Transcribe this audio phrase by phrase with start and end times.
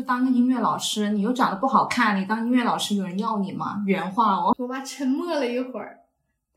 [0.00, 3.82] 说当个音乐老师，你又长得不好看，你当音乐老师有人要你吗？
[3.86, 4.54] 原话哦。
[4.58, 5.98] 我妈沉默了一会儿，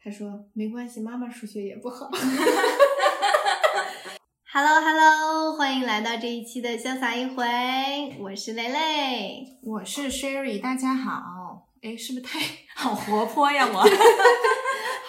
[0.02, 2.10] 她说：“没关系，妈妈数学也不好。”
[4.54, 11.68] Hello Hello，欢迎来到这一期的潇洒一回，我是蕾蕾，我是 Sherry，大家好。
[11.82, 12.40] 哎，是不是太
[12.76, 13.68] 好活泼呀？
[13.74, 13.84] 我。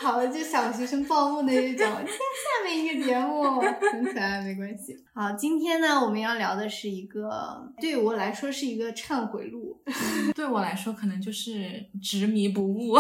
[0.04, 1.86] 好，就小学生报幕那一种。
[1.96, 3.58] 今 天下面一个节目
[3.90, 4.94] 很可爱，没关系。
[5.14, 9.80] 好，今天呢，我们要聊的是一个对我来说是一个忏悔录，
[10.36, 12.98] 对我来说可能就是执迷不悟。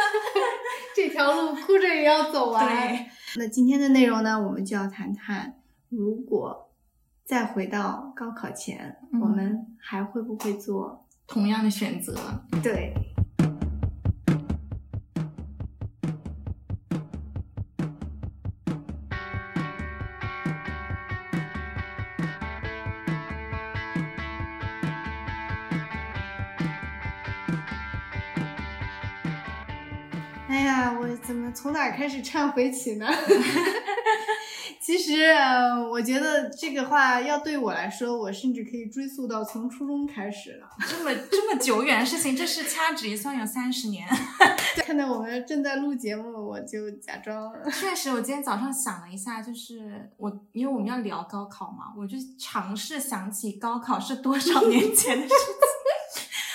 [0.94, 2.68] 这条路哭着也要走完。
[2.88, 3.06] 对。
[3.36, 5.54] 那今天的内容呢，我们就要谈谈，
[5.88, 6.70] 如果
[7.24, 12.14] 再回到高考前，我们还会不会做同样的选择？
[12.62, 12.92] 对。
[31.54, 33.08] 从哪开始忏悔起呢？
[34.80, 35.32] 其实，
[35.90, 40.68] 我觉得这个话要对我来说，我甚至可以追溯到从初中开始了。
[40.86, 44.06] 这么这么久远的事情，这是掐指一算有三十年。
[44.84, 47.50] 看到我们正在录节目，我就假装。
[47.72, 55.73] 确实，我今天早上想了一下，就是我因为我们要聊高考嘛，我就尝试想起高考是多少年前的事情。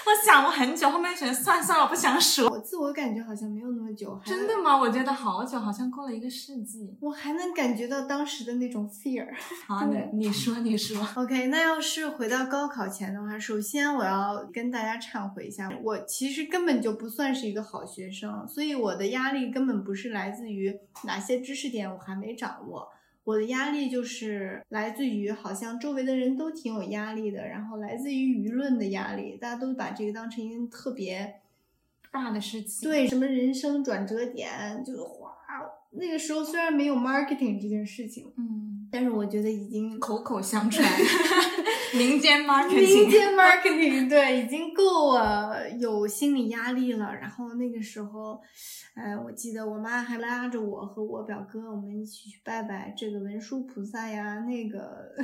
[0.09, 2.47] 我想了很久，后面选算算了，不想数。
[2.47, 4.19] 我自我感觉好像没有那么久。
[4.25, 4.75] 真的吗？
[4.75, 6.97] 我觉得好久，好像过了一个世纪。
[6.99, 9.27] 我还能感觉到当时的那种 fear。
[9.67, 11.07] 好，你你说你说。
[11.15, 22.89] OK，那要是回到高考前的话，首先我要跟大家忏悔一下，我其实根本就不算是一个好学生，所以我的压力根本不是来自于哪些知识点我还没掌握。
[23.30, 31.36] 我的压力就是来自于好像周围的人都挺有压力的，然后来自于舆论的压力，大家都把这个当成一件特别
[32.11, 32.89] 大的事情。
[32.89, 35.31] 对，什么人生转折点，就哗，
[35.91, 40.83] 那个时候虽然没有 marketing 这件事情，嗯，但是我觉得已经口口相传，
[41.94, 47.14] 民间 marketing，民间 marketing，对，已经够我有心理压力了。
[47.16, 48.39] 然后那个时候。
[48.95, 55.16] 哎，我记得我妈还拉着我和我表哥，我们一起去拜拜这个文殊菩萨呀，那个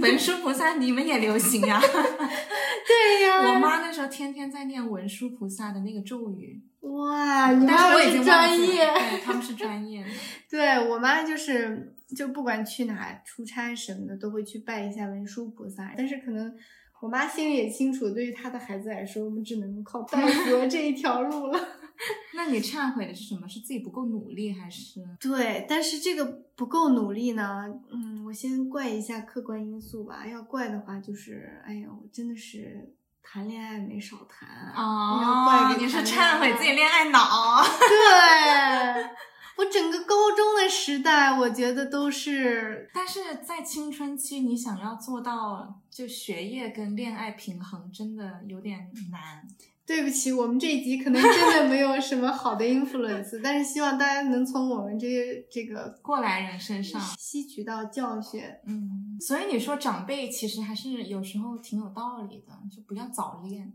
[0.00, 1.78] 文殊菩萨你们也流行呀？
[1.80, 6.60] 对呀，我妈那时候天天在念文殊菩萨的那个咒语。
[7.00, 10.10] 哇，你妈是专业，对， 他们是专业的。
[10.50, 15.94] 对我妈就是，就不管去哪出差什么的，都会去拜一下文殊菩萨。
[15.96, 16.54] 但是可能
[17.00, 21.58] 我妈心里也清楚，对于她的孩子来说，我们只能靠拜佛这一条路了。
[22.34, 23.46] 那你忏悔的是什么？
[23.46, 25.00] 是自己不够努力，还是？
[25.20, 26.24] 对，但是这个
[26.56, 27.66] 不够努力呢？
[27.92, 30.26] 嗯，我先怪一下客观因素吧。
[30.26, 35.74] 要怪的话，就是，哎呦，真的是谈恋爱没少谈啊！
[35.78, 37.62] 你是忏悔自己恋爱脑？
[37.62, 39.10] 对，
[39.56, 42.90] 我整个高中的时代，我觉得都是。
[42.94, 49.46] 但是在青春期，你想要做到就学业跟恋爱平衡，真的有点难。
[49.90, 58.40] 对不起，我们这一集可能真的没有什么好的 influence， 但是希望大家能从我们这些这个过来人身上吸取到教训。
[58.68, 63.72] 嗯，所以你说长辈其实还是有时候挺有道理的，就不要早恋，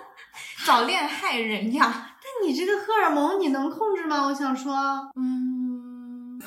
[0.66, 2.10] 早恋害人呀。
[2.20, 4.26] 但你这个荷尔蒙你能控制吗？
[4.28, 4.74] 我想说，
[5.16, 6.38] 嗯，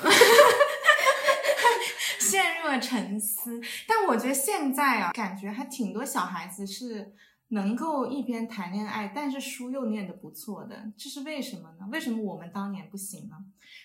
[2.20, 3.60] 陷入了沉思。
[3.88, 7.12] 但我觉得现在啊，感觉还挺多小孩子是。
[7.48, 11.86] 能够一边谈恋爱，但是书又念得不错的，这是为什么呢？
[11.90, 13.36] 为什么我们当年不行呢？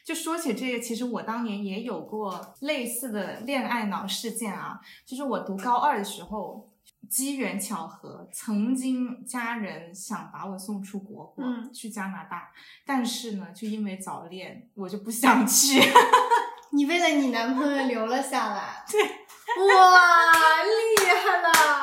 [0.05, 4.79] 就说起这个，其实我当年也有过类似的恋爱脑事件啊。
[5.05, 6.69] 就是我读高二的时候，
[7.09, 12.51] 机缘巧合，曾经家人想把我送出国过去加拿大，
[12.85, 15.79] 但是呢，就因为早恋，我就不想去。
[16.71, 18.83] 你为了你男朋友留了下来？
[18.89, 21.82] 对，哇，厉害了！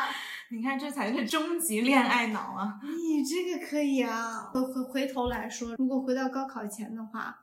[0.52, 2.80] 你看，这才是终极恋爱脑啊！
[2.82, 4.50] 你这个可以啊。
[4.52, 7.36] 回回回头来说，如果回到高考前的话，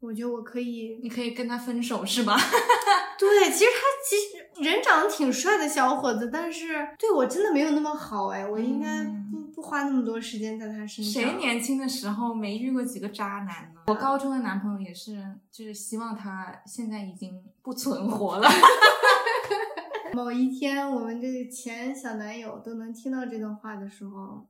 [0.00, 2.36] 我觉得我可以，你可以跟他分手，是吧？
[3.18, 6.66] 对，其实他其实人长得挺帅的小伙子，但是
[6.98, 8.46] 对我真的没有那么好哎。
[8.46, 11.22] 我应该不不花那么多时间在他身上。
[11.22, 13.80] 谁年轻的时候没遇过几个渣男呢？
[13.86, 15.16] 我高中的男朋友也是，
[15.50, 18.48] 就是希望他现在已经不存活了。
[20.12, 24.46] 某一天，我们这个前小男友都能听到这段话的时候，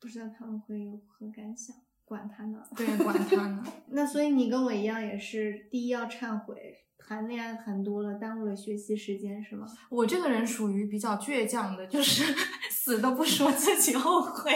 [0.00, 1.74] 不知道他们会有何感想？
[2.04, 3.64] 管他呢，对，管他呢。
[3.90, 6.56] 那所以你跟我一样，也是第一要忏悔，
[6.98, 9.66] 谈恋爱谈多了，耽误了学习时间是吗？
[9.90, 12.32] 我这个人属于比较倔强的，就是
[12.70, 14.52] 死都不说自己后悔。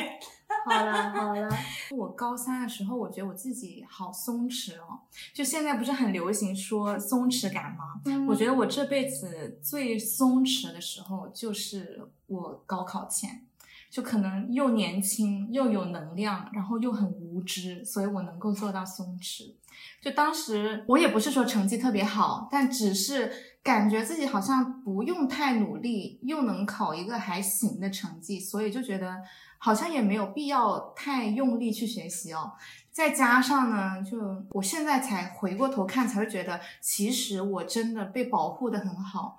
[0.66, 1.48] 好了好了，
[1.90, 5.00] 我高三的时候，我觉得我自己好松弛哦。
[5.32, 8.00] 就现在不是很流行说松弛感吗？
[8.04, 13.44] 嗯我觉得我这辈子最松弛的时候就是我高考前，
[13.88, 19.54] 就可能又年轻又有能量，然后又很无知，所以我能够做到松弛。
[20.02, 23.30] 就当时我也不是说成绩特别好，但只是
[23.62, 29.16] 感觉自己好像不用太努力，又能考一个还行的成绩，所以就觉得
[29.58, 32.52] 好像也没有必要太用力去学习哦。
[32.92, 34.18] 再加上呢，就
[34.50, 39.38] 我现在才回过头看，才会觉得其实我真的被保护的很好，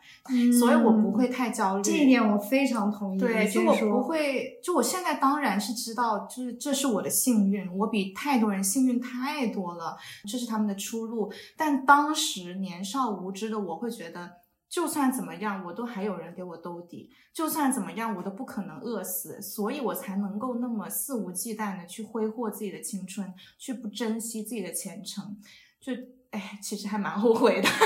[0.58, 1.82] 所以我不会太焦虑。
[1.82, 3.20] 嗯这一点我非常同意。
[3.20, 11.32] 对，就我不会，就我现在当然是知道，就是这是我的幸运，我比太多人幸运太多了，这是他们的出路。
[11.56, 14.32] 但当时年少无知的我会觉得，
[14.70, 25.38] 就算怎么样，我都还有人给我兜底，就算怎么样，我都不可能饿死，所以我才能够那么肆无忌惮的去挥霍自己的青春，去不珍惜自己的前程，
[25.80, 25.92] 就
[26.32, 27.68] 哎，其实还蛮后悔的。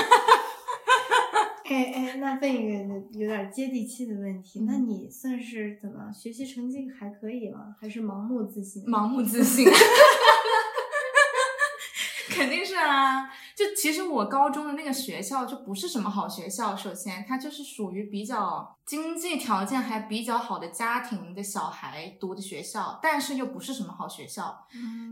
[1.68, 7.74] 哎哎，那问一个有点接地气的问题，嗯那你算是怎么学习成绩还可以吗？
[7.80, 8.84] 还是盲目自信？
[8.84, 9.66] 盲目自信，
[12.34, 13.24] 肯定是啊。
[13.54, 24.66] 就其实我高中的那个学校就不是什么好学校，首先它就是属于比较经济条件还比较好的家庭的小孩读的学校，但是又不是什么好学校，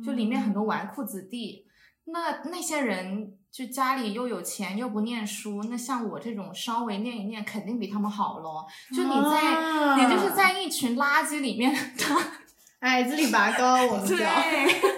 [0.04, 1.66] 就里面很多纨绔子弟。
[2.06, 8.66] 那那些人就家里又有钱又不念书，那像我这种稍微念一念，肯定比他们好咯。
[8.94, 12.04] 就你在，啊你就是在一群垃圾里面的。
[12.80, 14.16] 矮子里拔高，我们叫。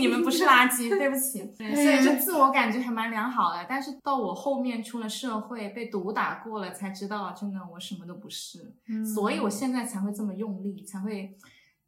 [0.00, 1.52] 你们不是垃圾，对不起。
[1.56, 8.74] 对所以就自我感觉还蛮良好的，但是到我后面出了社会，被毒打过了，才知道真的我什么都不是。
[8.88, 11.36] 嗯所以我现在才会这么用力，才会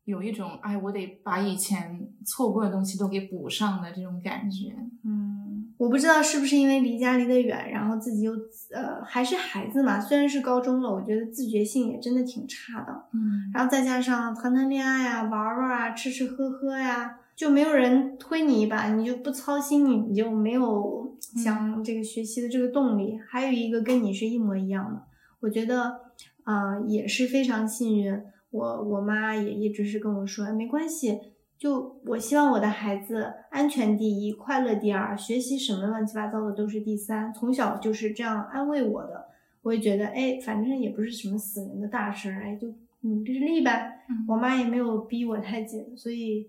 [0.04, 4.74] 有一种哎，我得把以前错过的东西都给补上的这种感觉。
[5.04, 8.32] 嗯，我不知道是不是因为离家离得远，然后自己又
[8.72, 13.04] 呃还是孩子嘛，虽然是高中了，我觉得自觉性也真的挺差的。
[13.12, 23.18] 嗯，然后再加上谈谈恋爱呀、玩玩啊、吃吃喝喝呀，就没有人推你一把，你就不操心你，你就没有想这个学习的这个动力。
[23.28, 25.02] 还有一个跟你是一模一样的，
[25.40, 26.00] 我觉得
[26.44, 28.22] 啊、呃也是非常幸运。
[28.50, 31.18] 我我妈也一直是跟我说，哎没关系，
[31.58, 37.32] 就我希望我的孩子安全第一，快乐第二，学习什么乱七八糟的都是第三。
[37.32, 39.26] 从小就是这样安慰我的。
[39.62, 42.66] 我也觉得，哎，反正也不是什么死人的大事儿，哎，就
[43.02, 44.00] 努力呗。
[44.10, 46.46] 嗯我妈也没有逼我太紧，所以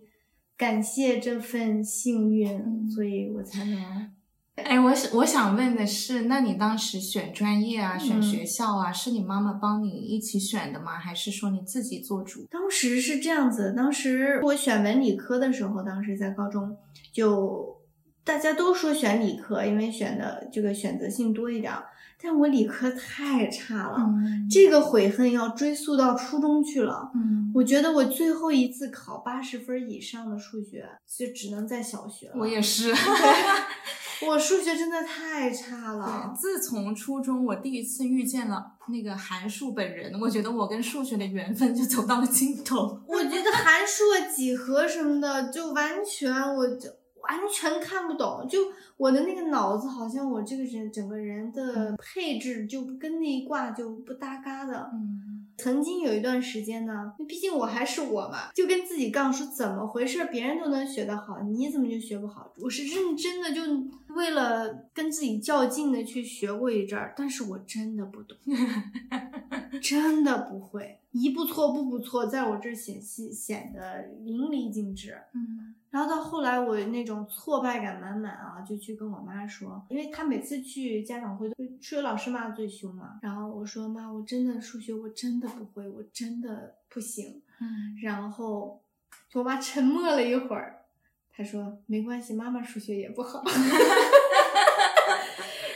[0.63, 4.09] 感谢这份幸运，嗯所以我才能。
[4.55, 10.97] 哎，我想我想问的是，那你当时选专业啊、选嗯学校啊，是你妈妈帮你一起选的吗？
[10.97, 12.47] 还是说你自己做主？
[12.49, 16.77] 当时是这样子，当时我选文理科的时候，当时在高中
[17.11, 17.81] 就
[18.23, 21.83] 大家都说选理科，因为选的这个选择性多一点儿，
[22.23, 27.11] 但我理科太差了，嗯这个悔恨要追溯到初中去了。
[27.13, 32.35] 嗯，我觉得我最后一次考八十分以上的数学，就只能在小学了。
[32.37, 32.93] 我也是。
[34.25, 36.33] 我数学真的太差了。
[36.39, 43.01] 自从初中我第一次遇见了那个函数本人，我觉得我跟数学的缘分就走到了尽头。
[43.05, 46.89] 我觉得函数、啊几何什么的，就完全我就
[47.23, 48.47] 完全看不懂。
[48.47, 48.59] 就
[48.95, 54.89] 我的那个脑子，好像我这个人整个人的配置就跟那一挂就不搭嘎的。
[54.93, 62.51] 嗯曾经有一段时间呢，毕竟我还是我嘛，就跟自己杠说怎么回事，别人都能学得好，你怎么就学不好？
[62.59, 63.61] 我是认真的，就
[64.13, 68.37] 为了跟自己较劲的去学过一阵儿，但是我真的不懂，
[69.81, 75.17] 真的不会，一步错步步错，在我这儿显显显得淋漓尽致。
[75.33, 81.47] 嗯然后到后来，我那种挫败感满满啊，就去跟我妈说，因为她每次去家长会，
[81.79, 83.19] 数学老师骂得最凶嘛。
[83.21, 87.43] 然后我说妈，我真的数学我真的不会，我真的不行。
[87.61, 88.81] 嗯然后
[89.33, 90.82] 我妈沉默了一会儿，
[91.35, 93.43] 她说没关系，妈妈数学也不好。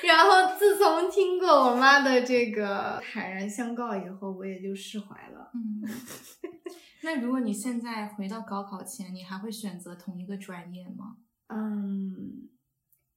[0.03, 5.51] 然后自从听过我妈的这个坦然相告以后，我也就释怀了。
[5.53, 5.83] 嗯。
[7.03, 11.17] 那如果你现在回到高考前，你还会选择同一个专业吗？
[11.47, 12.49] 嗯，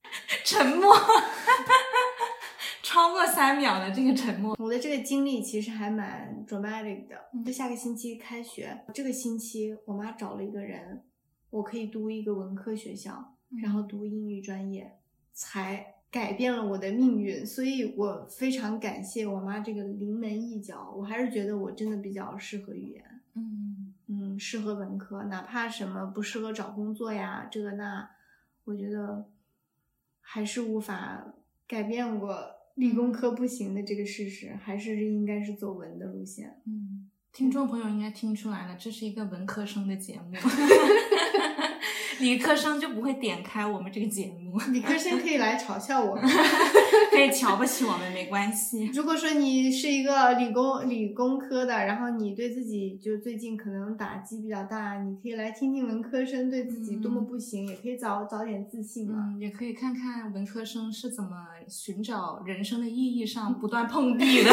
[0.45, 0.95] 沉默，
[2.83, 4.57] 超过三秒的这个沉默。
[4.59, 7.17] 我的这个经历其实还蛮 dramatic 的。
[7.35, 11.05] 嗯就下个星期开学，这个星期我妈找了一个人，
[11.51, 14.99] 我可以读一个文科学校，然后读英语专业，
[15.33, 20.95] 才改变了我的命运，所以我非常感谢我妈这个临门一脚。
[20.97, 23.05] 我还是觉得我真的比较适合语言，
[23.35, 23.95] 嗯。
[24.13, 28.11] 嗯，适合文科，哪怕什么不适合找工作呀，这个那，
[28.65, 29.31] 我觉得
[30.21, 31.33] 还是无法
[31.69, 36.61] 改变我理工科不行的这个事实，还是应该是走文的路线。
[36.67, 40.37] 嗯，听众朋友应该听出来了，这是一个文科生的节目，
[42.19, 46.25] 理科生就不会点开我们这个节目，理科生可以来嘲笑我们。
[47.11, 48.87] 可以瞧不起我们没关系。
[48.95, 59.33] 如果说你是一个理工理工科的，然后你对自己就最近可能打击比较大，你可以来听听文科生对自己多么不行，也可以早早点自信嘛。
[59.35, 61.31] 嗯，也可以看看文科生是怎么
[61.69, 64.51] 寻找人生的意义上 不断碰壁的。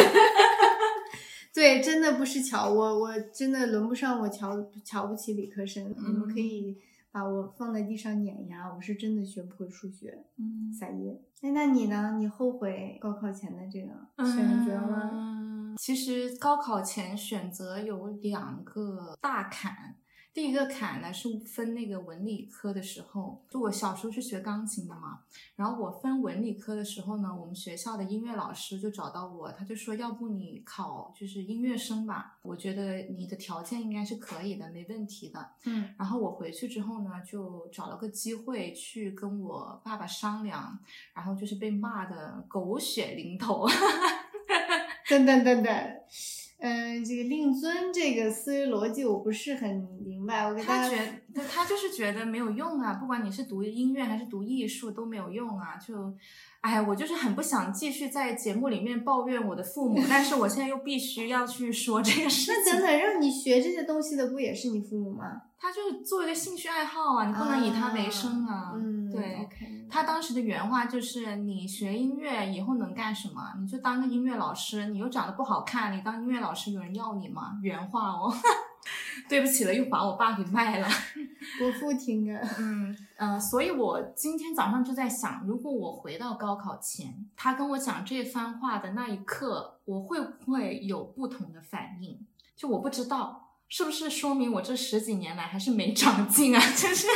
[1.57, 5.89] 对，真的不是瞧我，我真的轮不上我瞧瞧不起理科生。
[5.89, 6.77] 你们可以
[7.11, 10.23] 把我放在地上碾压，我是真的学不会数学。
[10.37, 11.19] 嗯，撒野。
[11.41, 12.15] 哎，那你呢？
[12.19, 13.87] 你后悔高考前的这个
[14.23, 15.09] 选择吗？
[15.11, 19.95] 嗯，其实高考前选择有两个大坎。
[20.37, 25.21] 第一个坎呢是分那个文理科的时候，就我小时候是学钢琴的嘛，
[25.55, 35.53] 然后我分文理科的时候呢，我们学校的音乐老师就找到我，他就说要不你考就是音乐生吧，我觉得你的条件应该是可以的，没问题的。
[35.63, 40.77] 嗯，然后我回去之后呢，就找了个机会去跟我爸爸商量，
[41.15, 43.67] 然后就是被骂的狗血淋头。
[45.09, 45.73] 等等等等。
[46.59, 50.51] 嗯，这个令尊这个思维逻辑我不是很明白。
[50.55, 50.97] 他觉
[51.33, 55.77] 得他就是觉得没有用啊，不管你是读音乐还是读艺术都没有用啊。
[55.77, 56.11] 就，
[56.61, 62.63] 哎，我就是很不想继续在节目里面抱怨我的父母，但是我现在又必须要去说这个事情。
[62.65, 65.43] 那等等，让你学这些东西的不也是你父母吗？
[65.59, 68.73] 他就是做一个兴趣爱好啊，你不能以他为生啊。
[68.75, 69.21] 嗯，对。
[69.43, 69.76] OK。
[69.89, 73.53] 他当时的原话就是：“你学音乐以后能干什么？
[73.59, 74.87] 你就当个音乐老师。
[74.87, 78.33] 你又长得不好看，你当音乐老师有人要你吗？”原话哦。
[79.27, 80.87] 对不起了，又把我爸给卖了。
[81.59, 82.39] 伯父听着。
[82.59, 92.25] 嗯呃，所以我今天早上就在想，如果我回到高考前，他跟我讲这番话的那一刻，我会不会有不同的反应？
[92.55, 93.46] 就我不知道。
[93.69, 96.59] 是不是说明我这十几年来还是没长进啊？
[96.75, 97.07] 就是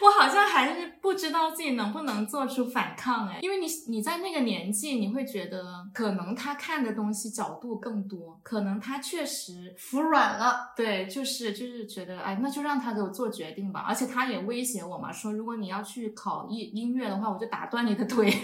[0.00, 10.72] 我好像还是不知道自己能不能做出反抗哎，因为你你在那个年纪，你会觉得可能他看的东西角度更多，可能他确实服软了。
[10.76, 13.84] 对，就是就是觉得哎，那就让他给我做决定吧。
[13.86, 18.32] 而且他也威胁我嘛，说如果你要去考音音乐的话，我就打断你的腿。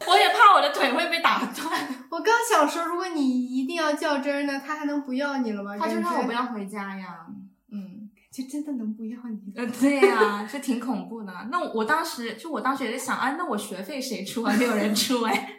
[0.08, 1.88] 我也怕我的腿会被打断。
[2.10, 5.76] 我刚想说，如果你一定要较真儿呢，他还能不要你了吗？
[5.78, 7.26] 他就让我不要回家呀。
[7.70, 9.52] 嗯，就真的能不要你？
[9.54, 11.32] 呃，对呀、啊，就挺恐怖的。
[11.50, 14.54] 那我当时就我当时也在想，啊，那我学费谁出啊？
[14.56, 15.56] 没有人出哎。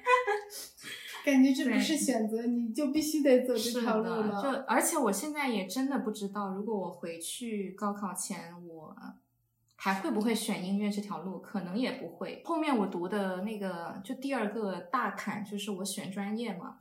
[1.24, 4.41] 感觉这不是选择，你就必须得走这条路了。
[4.41, 8.95] 就而且我现在也真的不知道，如果我回去高考前我。
[9.83, 11.39] 还会不会选音乐这条路？
[11.39, 12.43] 可能也不会。
[12.45, 16.75] 后面我读的那个，就第二个大坎，就是我选专业嘛，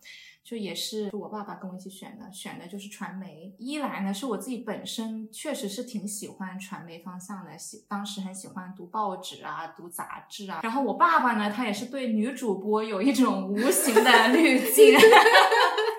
[0.45, 3.54] 就也是我爸爸跟我一起选的，选的就是传媒。
[3.57, 10.61] 一来呢，是我自己本身确实是挺喜欢传媒方向的，喜当时很喜欢读报纸啊，读杂志啊。
[10.62, 14.95] 然后我爸爸呢，他也是对女主播有一种无形的滤镜。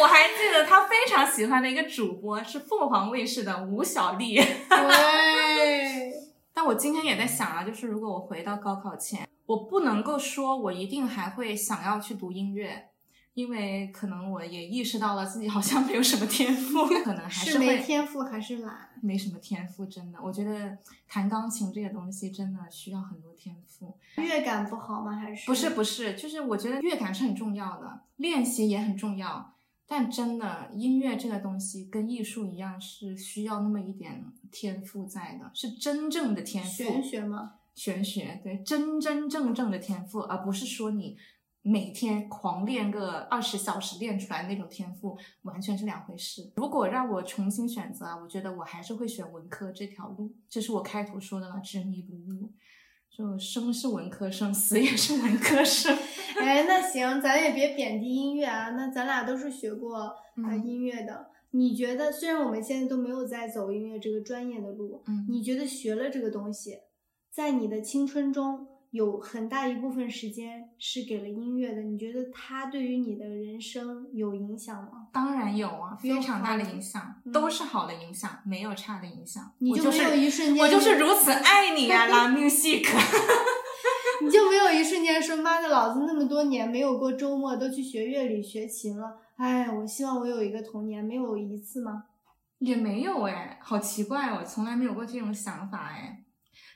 [0.00, 4.36] 我还记得他非常喜欢的一个主播是凤凰卫视的吴小莉。
[4.36, 6.12] 对。
[6.52, 12.88] 但我今天也在想啊，就是如果我回到高考前，我不能够说我一定还会想要去读音乐，
[13.34, 20.18] 因为可能我也意识到了自己好像没有什么天赋，可能还是会没天赋还是懒，没什么天赋，真的。
[20.22, 20.76] 我觉得
[21.08, 23.96] 弹钢琴这个东西真的需要很多天赋。
[24.16, 25.12] 乐感不好吗？
[25.12, 29.54] 还是不是不是，就是我觉得乐感是很重要的，练习也很重要。
[29.92, 36.70] 但真的，音乐这个东西跟艺术一样，是需要那么一点天赋在的，是真正的天赋。
[36.70, 37.54] 玄学吗？
[37.74, 41.16] 玄学，对，真真正正的天赋，而不是说你
[41.62, 46.52] 每天狂练个二十小时练出来那种天赋，完全是两回事。
[46.54, 52.52] 如果让我重新选择，我觉得我还是会选文科这条路，这是我开头说的了，执迷不悟。
[53.10, 55.94] 就生是文科生，死也是文科生。
[56.40, 58.70] 哎，那行，咱也别贬低音乐啊。
[58.70, 60.14] 那咱俩都是学过啊、
[60.48, 66.78] 呃、音乐的，你觉得虽然我们现在都没有在走音乐这个专业的路，嗯，你觉得学了这个东西，
[67.30, 71.82] 在你的青春中有很大一部分时间是给了音乐的？
[71.82, 75.08] 你觉得它对于你的人生有影响吗？
[75.12, 79.52] 当然有啊，非常大的影响，嗯、都是好的影响，没有差的影响。
[79.58, 82.86] 你就没有一瞬间，我就是如此爱你呀、啊，La Music。
[84.22, 89.18] 你就没有一瞬间说妈的，老子那么多年没有过周末，都去学乐理、学琴了。
[89.36, 92.04] 哎，我希望我有一个童年，没有一次吗？
[92.58, 96.19] 也没有哎，好奇怪，我从来没有过这种想法哎。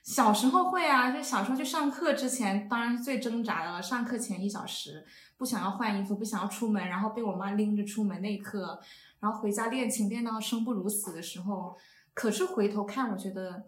[0.05, 3.83] 小时候会啊，就小时候去上课之前，当然是最挣扎的了。
[3.83, 5.05] 上课前一小时
[5.39, 8.79] 不想要换衣服，不想要出门，然后被我妈拎着出门那一刻，
[9.21, 11.75] 然后回家练琴练到生不如死的时候。
[12.13, 13.65] 可是回头看，我觉得，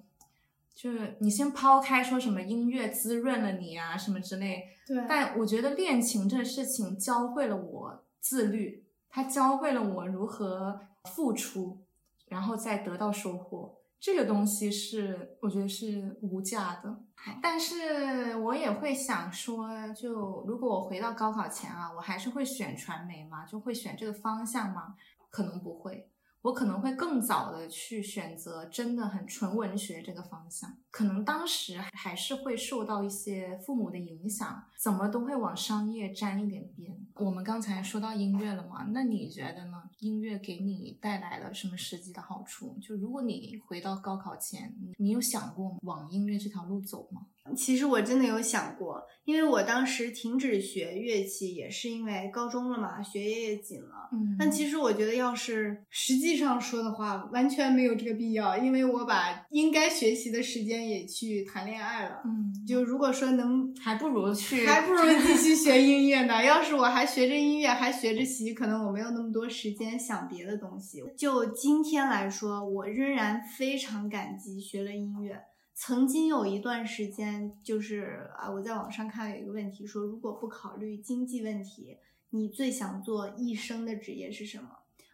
[0.75, 11.81] 就是你先抛开说什么音乐滋润了你啊什么之类，对，但我觉得练琴这事情教会了我自律，它教会了我如何付出。
[12.29, 17.03] 然后再得到收获，这个东西是我觉得是无价的。
[17.43, 23.45] 但是我也会想说，就如果我回到高考前啊，我还是会选传媒吗？
[23.47, 24.95] 就会选这个方向吗？
[25.31, 26.11] 可能不会。
[26.43, 36.91] 我可能会更早的去选择真的很纯文学这个方向，可能当时还是会受到一些父母的影响，怎么都会往商业沾一点边。
[37.17, 39.83] 我们刚才说到音乐了嘛，那你觉得呢？
[39.99, 42.79] 音乐给你带来了什么实际的好处？
[42.81, 47.27] 就如果你回到高考前，你有想过往音乐这条路走吗？
[47.55, 54.09] 其实我真的有想过，因为我当时停止学乐器也是因为高中了嘛，学业也紧了。
[54.13, 62.23] 嗯，但其实我觉得，要是实际上说的话，完全没有这个必要，因为我把应该学习的时间也去谈恋爱了。
[62.25, 66.45] 嗯，就如果说能，还不如去，还不如 继续学音乐呢。
[66.45, 71.03] 要是我还学着音乐，还学着习，可能我没有那么多时间想别的东西。
[71.17, 75.43] 就今天来说，我仍然非常感激学了音乐。
[75.75, 81.99] 曾经有一段时间，就是啊，我在网上看有一个问题，说如果不考虑经济问题，
[82.31, 84.69] 你最想做一生的职业是什么？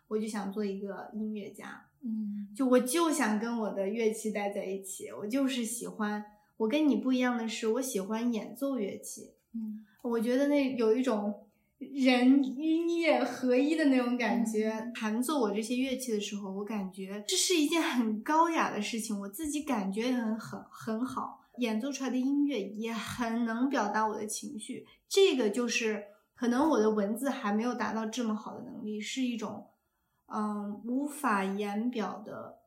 [0.08, 6.24] 我就想做一个音乐家，嗯，就我就想跟我的乐器待在一起，我就是喜欢。
[6.56, 11.34] 我跟你不一样的是，我喜欢演奏乐器，嗯，我觉得那有一种。
[11.90, 24.86] 人音乐合一的那种感觉，弹奏我这些乐器的时候，我感觉这是一件很高雅的事情，我自己感觉也很很很好，演奏出来的音乐也很能表达我的情绪。
[25.08, 26.04] 这个就是
[26.36, 29.66] 可能我的文字还没有达到这么好的能力，是一种
[30.32, 32.58] 嗯无法言表的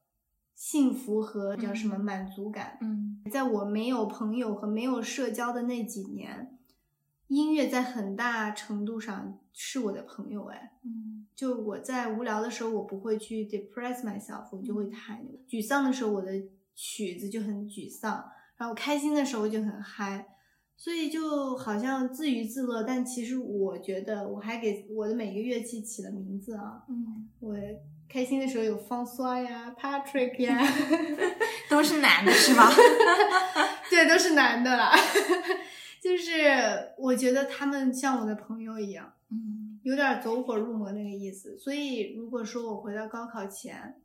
[0.54, 2.78] 幸福和叫什么满足感。
[2.82, 6.52] 嗯，在我没有朋友和没有社交的那几年。
[7.28, 15.18] 音乐在很大程度上是我的朋友，哎，嗯，就我在无聊的时候，我不会去 depress myself，我就会弹；
[15.50, 16.32] 沮丧的时候，我的
[16.76, 18.24] 曲子就很沮丧，
[18.58, 20.35] 然后开心的时候就很嗨，
[20.78, 22.84] 所以就好像自娱自乐。
[22.84, 27.56] 但其实我觉得，我还给我的每个乐器起了名字啊，嗯，我
[28.08, 30.60] 开心的时候有方刷呀，Patrick 呀，
[31.70, 32.70] 都是男的是吧？
[33.90, 34.92] 对，都是男的啦。
[36.02, 41.58] 就是我觉得他们像我的朋友一样，嗯，有点走火入魔那个意思。
[41.58, 43.96] 所以如果说我回到高考前，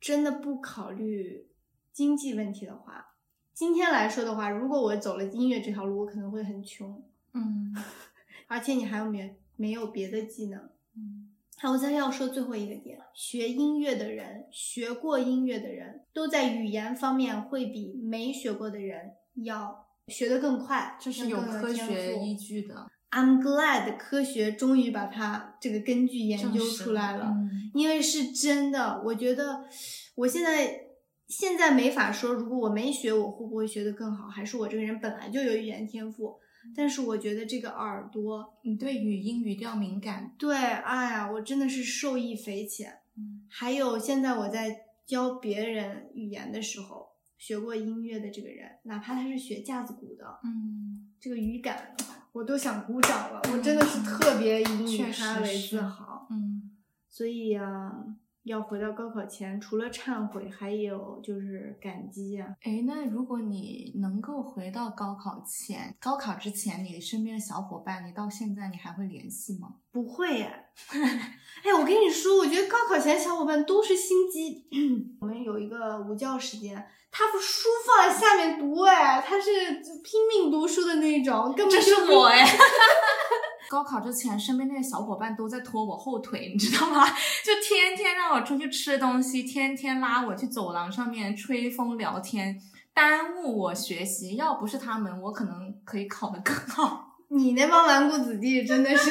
[0.00, 1.46] 真的不考虑
[1.92, 3.11] 经济问题的话，
[3.54, 7.02] 今天来说的话，如果我走了音乐这条路，我可能会很穷，
[7.34, 7.74] 嗯，
[8.48, 10.60] 而且你还有没没有别的技能，
[10.96, 11.28] 嗯。
[11.58, 19.86] 好，我再要说最后一个点，学音乐的人，学过音乐的人都在语言方面会比没学过的人要。
[20.08, 22.90] 学得更快，这是有科学依据的。
[23.12, 27.32] I'm glad 科学终于把它这个根据研究出来了，
[27.72, 29.00] 因为是真的。
[29.04, 29.64] 我觉得
[30.16, 30.86] 我现在
[31.32, 34.28] 现在没法说，如果我没学，我会不会学得更好？
[34.28, 36.38] 还是我这个人本来就有语言天赋？
[36.76, 42.98] 但是我觉得这个耳朵，你对语音语调敏感，对，哎呀，我真的是受益匪浅。
[43.48, 47.10] 还有现在我在教别人语言的时候。
[47.38, 51.92] 学过音乐的这个人，哪怕他是学架子鼓的，嗯，这个语感
[52.30, 53.42] 我都想鼓掌了。
[53.52, 56.70] 我真的是特别以他为自豪，嗯。
[57.10, 57.92] 所以呀，
[58.44, 62.56] 要回到高考前，除了忏悔，还有就是感激呀。
[62.62, 69.74] 哎，那如果你能够回到高考前，高考之前，你身边的小伙伴，你到现在你还会联系吗？
[69.92, 70.66] 不会耶。
[71.62, 74.66] 哎，我跟你说，我觉得高考前小伙伴都是心机。
[75.20, 76.84] 我们有一个午觉时间。
[77.14, 79.50] 他把书放在下面读，哎，他是
[80.02, 82.42] 拼命读书的那种，根本就是我哎。
[83.72, 87.06] 高考之前，身边那些小伙伴都在拖我后腿，你知道吗？
[87.42, 92.60] 就天天让我出去吃东西，天天拉我去走廊上面吹风聊天，
[92.92, 94.36] 耽误我学习。
[94.36, 97.16] 要不是他们，我可能可以考得更好。
[97.28, 99.10] 你那帮纨绔子弟真的是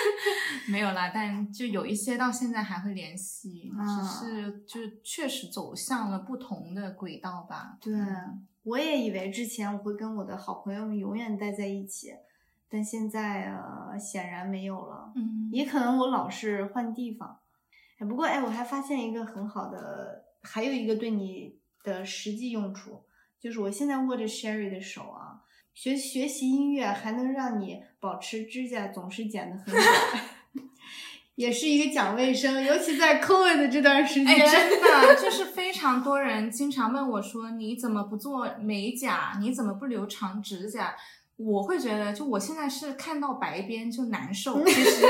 [0.68, 7.78] 没有啦，但就有一些到现在还会联系，只是就确实走向了不同的轨道吧。
[7.80, 7.94] 对，
[8.62, 12.08] 我也以为之前我会跟我的好朋友们永远待在一起，
[12.68, 15.12] 但现在呃显然没有了。
[15.14, 17.38] 嗯，也可能我老是换地方。
[17.98, 23.04] 哎，不过哎，我还发现一个很好的，还有一个对你的实际用处，
[23.40, 25.40] 就是我现在握着 Sherry 的手啊，
[25.72, 29.84] 学学习音乐还能让你保持指甲总是剪得很短，
[31.36, 34.26] 也是一个讲卫生，尤其在 COVID 的这段时间。
[34.26, 39.38] 哎， 真的就是非常多人经常问我说，你怎么不做美甲？
[39.40, 40.94] 你怎么不留长指甲？
[41.36, 45.06] 我会觉得，就我现在是看到白边就难受，其实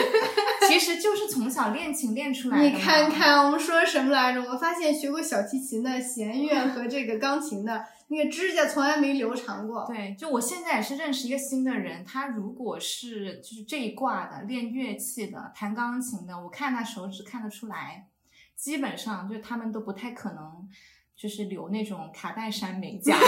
[0.69, 2.65] 其实就是从小练琴练出来的。
[2.65, 4.43] 你看，看我们说什么来着？
[4.43, 9.85] 我发现学过小提琴的、弦乐和这个钢琴的那个指甲从来没留长过。
[9.87, 18.09] 对，就我现在也是认识一个新的人，他如果是就是这一挂的练乐器的、弹钢琴的，我看他手指看得出来，
[18.57, 20.69] 基本上就他们都不太可能
[21.17, 23.17] 就是留那种卡戴珊美甲。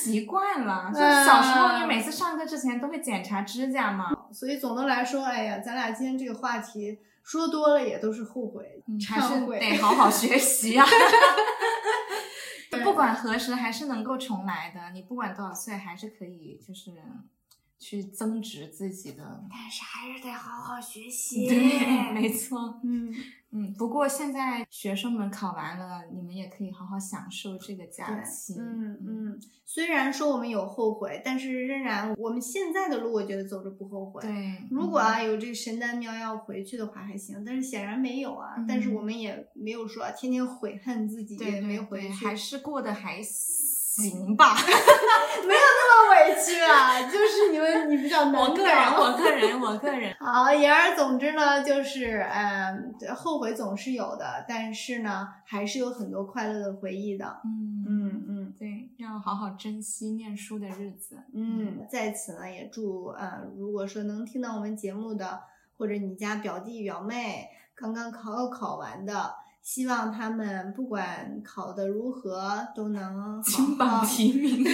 [0.00, 10.86] 习惯了，就小时候你每次上课之前都会检查指甲嘛，所以总的来说，哎呀，咱俩今天这个话题说多了也都是后悔，还是得好好学习啊。
[12.82, 14.90] 不管何时，还是能够重来的。
[14.94, 16.92] 你不管多少岁，还是可以，就是
[17.78, 19.42] 去增值自己的。
[19.50, 21.46] 但是还是得好好学习。
[21.46, 22.80] 对，没错。
[22.82, 23.14] 嗯。
[23.52, 28.54] 嗯，不过现在学生们考完了，你们也可以好好享受这个假期。
[28.58, 34.22] 嗯嗯，虽然说我们有后悔，但是仍然我们现在的路，我觉得走着不后悔。
[34.22, 38.54] 对，如果啊有这个神丹妙药回去的话还行，但是显然没有啊。
[38.68, 43.79] 但是我们也没有说天天悔恨自己也没回去，还是过得还行
[44.36, 44.54] 吧，
[45.46, 50.14] 没有那么委屈啊，就是你们你比较难我个人，我个人，我个人。
[50.20, 57.40] 好，言而总之呢，就是嗯，后悔总是有的，但是呢，还是有很多快乐的回忆的。
[57.44, 61.18] 嗯嗯嗯，对，要好好珍惜念书的日子。
[61.34, 65.40] 嗯，在此呢，也祝呃，如果说能听到我们节目的，
[65.76, 69.34] 或者你家表弟表妹刚刚考考完的。
[69.72, 74.66] 希望他们不管考的如何，都能金榜题名。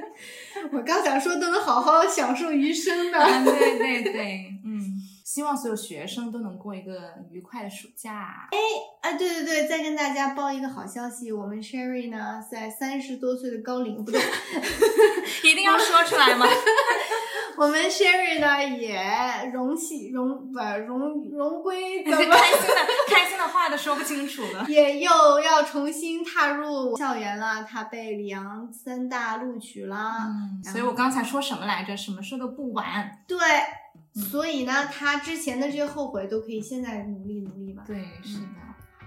[0.72, 3.18] 我刚想说，都能好好享受余生的。
[3.44, 4.79] 对对对，嗯，
[5.32, 8.48] 希望所有学生都能过一个愉快的暑假。
[8.50, 8.58] 哎，
[9.00, 14.20] 啊，对对对，再跟大家报一个好消息，我们 Sherry 呢，在三十多岁的高龄，不对，
[15.48, 16.44] 一定要说出来吗？
[17.56, 20.98] 我们 Sherry 呢也荣幸荣不荣
[21.30, 22.74] 荣归， 怎么开心的
[23.06, 27.62] 开心的话都说不清楚了，也又要重新踏入校园了。
[27.62, 31.96] 他被里昂三大录取了，嗯，所以我刚才说什么来着？
[31.96, 33.22] 什么事都不晚。
[33.28, 33.38] 对，
[34.14, 37.84] 所以呢，他之前的这些后悔都可以现在努力努力吧。
[37.86, 38.46] 对，是的。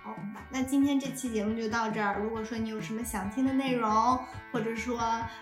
[0.04, 0.14] 好，
[0.50, 2.20] 那今天这期节目就到这儿。
[2.20, 4.20] 如果说你有什么想听的内容，
[4.52, 5.00] 或者说，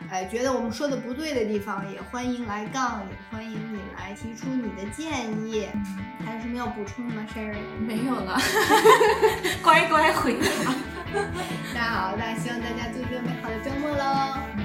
[0.09, 5.67] 呃，觉得我们说的不对的地方，也欢迎来杠，也欢迎你来提出你的建议。
[6.23, 7.57] 还有什么要补充的吗，Sherry？
[7.79, 8.39] 没有了，
[9.63, 10.75] 乖乖回答。
[11.73, 14.60] 那好，那希望大家度一个美好的周末喽。